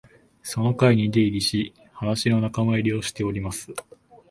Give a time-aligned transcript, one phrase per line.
[0.41, 3.71] その会に出入りし、話の仲間入りをしております